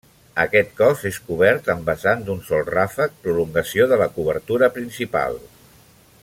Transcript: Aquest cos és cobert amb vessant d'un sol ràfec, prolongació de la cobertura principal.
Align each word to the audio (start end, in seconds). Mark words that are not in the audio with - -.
Aquest 0.43 0.69
cos 0.77 1.03
és 1.09 1.19
cobert 1.27 1.69
amb 1.73 1.91
vessant 1.91 2.25
d'un 2.29 2.41
sol 2.47 2.65
ràfec, 2.71 3.13
prolongació 3.27 3.87
de 3.93 4.01
la 4.05 4.09
cobertura 4.17 4.71
principal. 4.79 5.39